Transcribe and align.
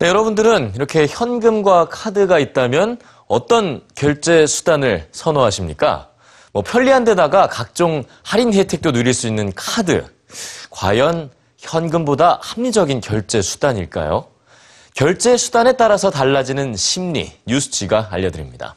네, 0.00 0.08
여러분들은 0.08 0.72
이렇게 0.76 1.06
현금과 1.06 1.90
카드가 1.90 2.38
있다면 2.38 2.96
어떤 3.26 3.82
결제 3.94 4.46
수단을 4.46 5.06
선호하십니까? 5.12 6.08
뭐 6.54 6.62
편리한 6.62 7.04
데다가 7.04 7.48
각종 7.48 8.04
할인 8.22 8.54
혜택도 8.54 8.92
누릴 8.92 9.12
수 9.12 9.26
있는 9.26 9.52
카드. 9.54 10.06
과연 10.70 11.30
현금보다 11.58 12.38
합리적인 12.42 13.02
결제 13.02 13.42
수단일까요? 13.42 14.26
결제 14.94 15.36
수단에 15.36 15.74
따라서 15.74 16.10
달라지는 16.10 16.76
심리, 16.76 17.30
뉴스지가 17.46 18.08
알려드립니다. 18.10 18.76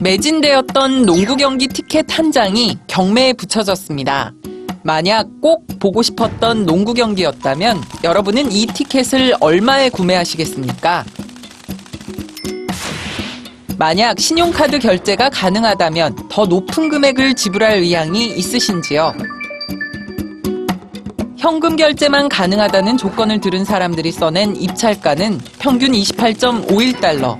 매진되었던 0.00 1.06
농구 1.06 1.34
경기 1.34 1.66
티켓 1.66 2.06
한 2.10 2.30
장이 2.30 2.78
경매에 2.88 3.32
붙여졌습니다. 3.32 4.32
만약 4.88 5.28
꼭 5.42 5.66
보고 5.78 6.00
싶었던 6.00 6.64
농구 6.64 6.94
경기였다면 6.94 7.78
여러분은 8.04 8.50
이 8.50 8.64
티켓을 8.64 9.34
얼마에 9.38 9.90
구매하시겠습니까? 9.90 11.04
만약 13.76 14.18
신용카드 14.18 14.78
결제가 14.78 15.28
가능하다면 15.28 16.28
더 16.30 16.46
높은 16.46 16.88
금액을 16.88 17.34
지불할 17.34 17.80
의향이 17.80 18.28
있으신지요? 18.28 19.12
현금 21.36 21.76
결제만 21.76 22.30
가능하다는 22.30 22.96
조건을 22.96 23.42
들은 23.42 23.66
사람들이 23.66 24.10
써낸 24.10 24.56
입찰가는 24.56 25.38
평균 25.58 25.92
28.51달러. 25.92 27.38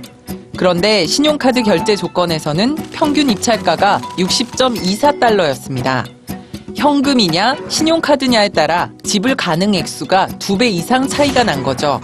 그런데 0.59 1.07
신용카드 1.07 1.63
결제 1.63 1.97
조건에서는 1.97 2.75
평균 2.93 3.31
입찰가가 3.31 4.03
60.24달러였습니다. 4.19 6.18
현금이냐 6.77 7.57
신용카드냐에 7.69 8.51
따라 8.51 8.91
지불 9.05 9.35
가능 9.35 9.75
액수가 9.75 10.27
두 10.39 10.59
배 10.59 10.69
이상 10.69 11.07
차이가 11.07 11.45
난 11.45 11.63
거죠. 11.63 12.01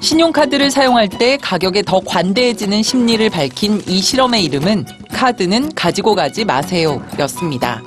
신용카드를 0.00 0.70
사용할 0.70 1.08
때 1.08 1.36
가격에 1.36 1.82
더 1.82 2.00
관대해지는 2.00 2.82
심리를 2.82 3.28
밝힌 3.30 3.82
이 3.86 4.00
실험의 4.00 4.44
이름은 4.44 4.86
카드는 5.12 5.74
가지고 5.74 6.14
가지 6.14 6.44
마세요 6.44 7.02
였습니다. 7.20 7.82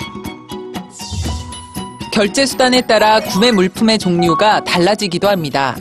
결제 2.13 2.45
수단에 2.45 2.81
따라 2.81 3.19
구매 3.19 3.51
물품의 3.51 3.97
종류가 3.99 4.63
달라지기도 4.63 5.27
합니다. 5.27 5.75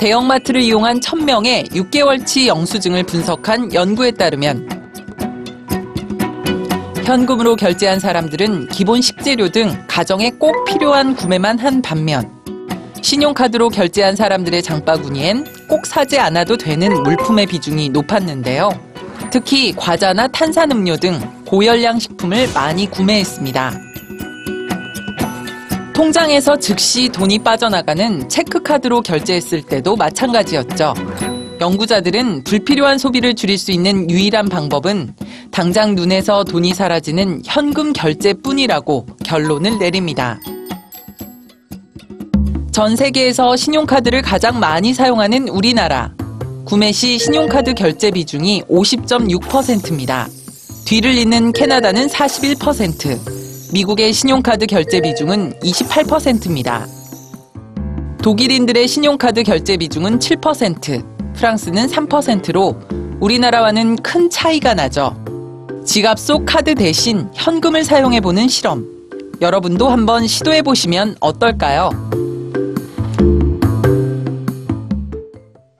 대형마트를 0.00 0.62
이용한 0.62 1.00
1000명의 1.00 1.70
6개월치 1.70 2.46
영수증을 2.46 3.04
분석한 3.04 3.74
연구에 3.74 4.10
따르면 4.12 4.79
현금으로 7.04 7.56
결제한 7.56 7.98
사람들은 7.98 8.68
기본 8.68 9.00
식재료 9.00 9.48
등 9.48 9.76
가정에 9.88 10.30
꼭 10.30 10.64
필요한 10.64 11.14
구매만 11.14 11.58
한 11.58 11.82
반면 11.82 12.30
신용카드로 13.02 13.70
결제한 13.70 14.14
사람들의 14.14 14.62
장바구니엔 14.62 15.46
꼭 15.68 15.86
사지 15.86 16.18
않아도 16.18 16.56
되는 16.56 17.02
물품의 17.02 17.46
비중이 17.46 17.88
높았는데요. 17.88 18.70
특히 19.30 19.72
과자나 19.74 20.28
탄산음료 20.28 20.96
등 20.98 21.18
고열량 21.46 21.98
식품을 21.98 22.50
많이 22.52 22.88
구매했습니다. 22.88 23.72
통장에서 25.94 26.58
즉시 26.58 27.08
돈이 27.08 27.40
빠져나가는 27.40 28.28
체크카드로 28.28 29.02
결제했을 29.02 29.62
때도 29.62 29.96
마찬가지였죠. 29.96 30.94
연구자들은 31.60 32.44
불필요한 32.44 32.96
소비를 32.96 33.34
줄일 33.34 33.58
수 33.58 33.70
있는 33.70 34.10
유일한 34.10 34.48
방법은 34.48 35.14
당장 35.50 35.94
눈에서 35.94 36.44
돈이 36.44 36.74
사라지는 36.74 37.42
현금 37.44 37.92
결제뿐이라고 37.92 39.06
결론을 39.24 39.78
내립니다. 39.78 40.38
전 42.72 42.94
세계에서 42.96 43.56
신용카드를 43.56 44.22
가장 44.22 44.60
많이 44.60 44.94
사용하는 44.94 45.48
우리나라. 45.48 46.14
구매 46.64 46.92
시 46.92 47.18
신용카드 47.18 47.74
결제 47.74 48.12
비중이 48.12 48.62
50.6%입니다. 48.70 50.28
뒤를 50.84 51.14
잇는 51.18 51.52
캐나다는 51.52 52.06
41%, 52.06 53.72
미국의 53.72 54.12
신용카드 54.12 54.66
결제 54.66 55.00
비중은 55.00 55.58
28%입니다. 55.60 56.86
독일인들의 58.22 58.86
신용카드 58.86 59.42
결제 59.42 59.76
비중은 59.76 60.20
7%, 60.20 61.34
프랑스는 61.34 61.86
3%로 61.86 62.76
우리나라와는 63.20 63.96
큰 63.96 64.30
차이가 64.30 64.74
나죠. 64.74 65.29
지갑 65.90 66.20
속 66.20 66.46
카드 66.46 66.76
대신 66.76 67.28
현금을 67.34 67.82
사용해보는 67.82 68.46
실험. 68.46 68.86
여러분도 69.40 69.88
한번 69.88 70.24
시도해보시면 70.24 71.16
어떨까요? 71.18 71.90